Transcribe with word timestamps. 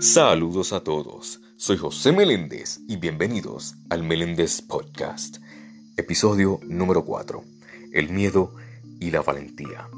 Saludos 0.00 0.72
a 0.72 0.80
todos, 0.80 1.42
soy 1.58 1.76
José 1.76 2.10
Meléndez 2.12 2.80
y 2.88 2.96
bienvenidos 2.96 3.74
al 3.90 4.02
Meléndez 4.02 4.62
Podcast, 4.62 5.36
episodio 5.98 6.58
número 6.66 7.04
4, 7.04 7.44
el 7.92 8.08
miedo 8.08 8.54
y 8.98 9.10
la 9.10 9.20
valentía. 9.20 9.88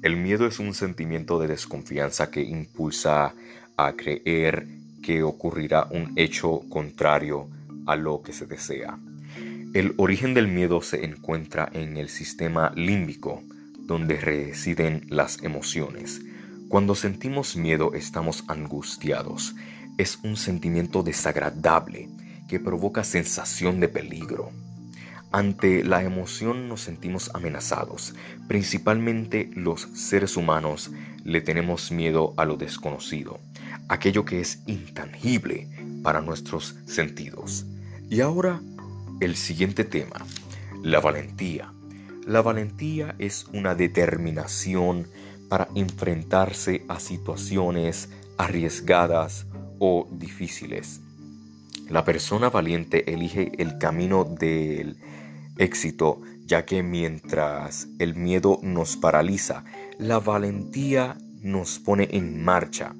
El 0.00 0.16
miedo 0.16 0.46
es 0.46 0.58
un 0.58 0.72
sentimiento 0.72 1.38
de 1.38 1.48
desconfianza 1.48 2.30
que 2.30 2.40
impulsa 2.40 3.34
a 3.76 3.92
creer 3.92 4.66
que 5.02 5.22
ocurrirá 5.22 5.86
un 5.90 6.14
hecho 6.16 6.62
contrario 6.70 7.46
a 7.84 7.94
lo 7.94 8.22
que 8.22 8.32
se 8.32 8.46
desea. 8.46 8.98
El 9.74 9.92
origen 9.98 10.32
del 10.32 10.48
miedo 10.48 10.80
se 10.80 11.04
encuentra 11.04 11.68
en 11.74 11.98
el 11.98 12.08
sistema 12.08 12.72
límbico, 12.74 13.42
donde 13.80 14.16
residen 14.16 15.04
las 15.10 15.42
emociones 15.42 16.22
cuando 16.72 16.94
sentimos 16.94 17.54
miedo 17.54 17.92
estamos 17.92 18.44
angustiados. 18.48 19.54
Es 19.98 20.18
un 20.22 20.38
sentimiento 20.38 21.02
desagradable 21.02 22.08
que 22.48 22.60
provoca 22.60 23.04
sensación 23.04 23.78
de 23.78 23.88
peligro. 23.88 24.48
Ante 25.32 25.84
la 25.84 26.02
emoción 26.02 26.70
nos 26.70 26.80
sentimos 26.80 27.30
amenazados. 27.34 28.14
Principalmente 28.48 29.50
los 29.54 29.82
seres 29.92 30.38
humanos 30.38 30.90
le 31.24 31.42
tenemos 31.42 31.92
miedo 31.92 32.32
a 32.38 32.46
lo 32.46 32.56
desconocido, 32.56 33.38
aquello 33.88 34.24
que 34.24 34.40
es 34.40 34.60
intangible 34.66 35.68
para 36.02 36.22
nuestros 36.22 36.76
sentidos. 36.86 37.66
Y 38.08 38.22
ahora 38.22 38.62
el 39.20 39.36
siguiente 39.36 39.84
tema, 39.84 40.24
la 40.82 41.00
valentía. 41.00 41.70
La 42.26 42.40
valentía 42.40 43.14
es 43.18 43.44
una 43.52 43.74
determinación 43.74 45.06
para 45.52 45.68
enfrentarse 45.74 46.82
a 46.88 46.98
situaciones 46.98 48.08
arriesgadas 48.38 49.44
o 49.78 50.08
difíciles. 50.10 51.02
La 51.90 52.06
persona 52.06 52.48
valiente 52.48 53.12
elige 53.12 53.52
el 53.58 53.76
camino 53.76 54.24
del 54.24 54.96
éxito, 55.58 56.22
ya 56.46 56.64
que 56.64 56.82
mientras 56.82 57.88
el 57.98 58.14
miedo 58.14 58.60
nos 58.62 58.96
paraliza, 58.96 59.64
la 59.98 60.20
valentía 60.20 61.18
nos 61.42 61.78
pone 61.78 62.08
en 62.12 62.42
marcha, 62.42 62.94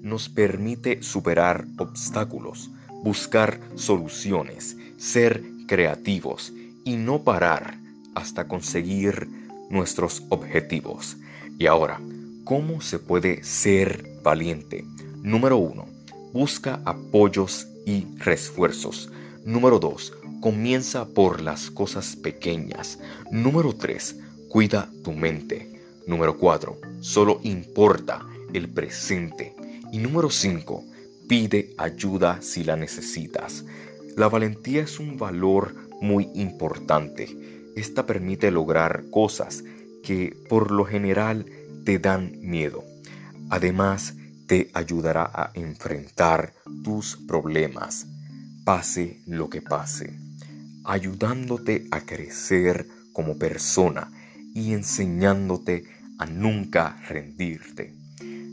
nos 0.00 0.30
permite 0.30 1.02
superar 1.02 1.66
obstáculos, 1.76 2.70
buscar 3.04 3.60
soluciones, 3.74 4.78
ser 4.96 5.42
creativos 5.66 6.54
y 6.86 6.96
no 6.96 7.22
parar 7.22 7.76
hasta 8.14 8.48
conseguir 8.48 9.28
nuestros 9.68 10.22
objetivos. 10.30 11.18
Y 11.58 11.66
ahora, 11.66 12.00
¿cómo 12.44 12.80
se 12.80 13.00
puede 13.00 13.42
ser 13.42 14.20
valiente? 14.22 14.84
Número 15.22 15.56
uno, 15.56 15.86
busca 16.32 16.80
apoyos 16.84 17.66
y 17.84 18.06
refuerzos. 18.18 19.10
Número 19.44 19.80
dos, 19.80 20.12
comienza 20.40 21.08
por 21.08 21.40
las 21.40 21.72
cosas 21.72 22.14
pequeñas. 22.14 23.00
Número 23.32 23.72
tres, 23.72 24.14
cuida 24.48 24.88
tu 25.02 25.10
mente. 25.12 25.82
Número 26.06 26.38
cuatro, 26.38 26.78
solo 27.00 27.40
importa 27.42 28.24
el 28.52 28.68
presente. 28.68 29.56
Y 29.90 29.98
número 29.98 30.30
cinco, 30.30 30.84
pide 31.26 31.74
ayuda 31.76 32.40
si 32.40 32.62
la 32.62 32.76
necesitas. 32.76 33.64
La 34.16 34.28
valentía 34.28 34.82
es 34.82 35.00
un 35.00 35.16
valor 35.16 35.74
muy 36.00 36.28
importante. 36.34 37.36
Esta 37.74 38.06
permite 38.06 38.52
lograr 38.52 39.10
cosas 39.10 39.64
que 40.02 40.36
por 40.48 40.70
lo 40.70 40.84
general 40.84 41.46
te 41.84 41.98
dan 41.98 42.32
miedo. 42.40 42.84
Además, 43.50 44.14
te 44.46 44.70
ayudará 44.72 45.30
a 45.32 45.50
enfrentar 45.54 46.54
tus 46.82 47.16
problemas, 47.16 48.06
pase 48.64 49.22
lo 49.26 49.50
que 49.50 49.62
pase, 49.62 50.18
ayudándote 50.84 51.86
a 51.90 52.00
crecer 52.00 52.86
como 53.12 53.38
persona 53.38 54.10
y 54.54 54.72
enseñándote 54.72 55.84
a 56.18 56.26
nunca 56.26 57.00
rendirte, 57.08 57.94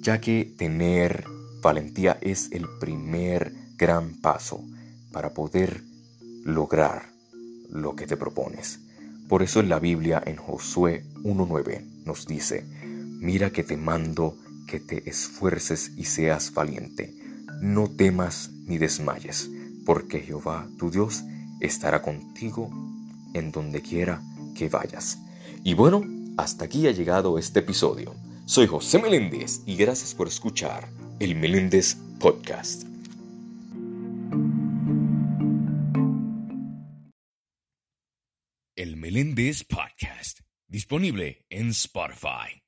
ya 0.00 0.20
que 0.20 0.54
tener 0.56 1.24
valentía 1.62 2.18
es 2.20 2.50
el 2.52 2.66
primer 2.80 3.52
gran 3.76 4.14
paso 4.20 4.64
para 5.12 5.34
poder 5.34 5.82
lograr 6.44 7.10
lo 7.70 7.96
que 7.96 8.06
te 8.06 8.16
propones. 8.16 8.80
Por 9.28 9.42
eso 9.42 9.60
en 9.60 9.68
la 9.68 9.78
Biblia, 9.78 10.22
en 10.24 10.36
Josué 10.36 11.04
1.9, 11.22 11.84
nos 12.06 12.26
dice, 12.26 12.64
mira 13.20 13.50
que 13.50 13.62
te 13.62 13.76
mando 13.76 14.36
que 14.66 14.80
te 14.80 15.08
esfuerces 15.08 15.92
y 15.96 16.04
seas 16.04 16.52
valiente. 16.52 17.14
No 17.60 17.88
temas 17.88 18.50
ni 18.66 18.78
desmayes, 18.78 19.50
porque 19.84 20.20
Jehová 20.20 20.68
tu 20.78 20.90
Dios 20.90 21.24
estará 21.60 22.02
contigo 22.02 22.70
en 23.34 23.50
donde 23.50 23.82
quiera 23.82 24.22
que 24.54 24.68
vayas. 24.68 25.18
Y 25.64 25.74
bueno, 25.74 26.02
hasta 26.36 26.66
aquí 26.66 26.86
ha 26.86 26.92
llegado 26.92 27.38
este 27.38 27.60
episodio. 27.60 28.14
Soy 28.44 28.66
José 28.66 28.98
Meléndez 28.98 29.62
y 29.66 29.76
gracias 29.76 30.14
por 30.14 30.28
escuchar 30.28 30.88
el 31.18 31.34
Meléndez 31.34 31.96
Podcast. 32.18 32.87
Meléndez 38.98 39.62
Podcast, 39.62 40.40
disponible 40.66 41.46
en 41.50 41.70
Spotify. 41.72 42.67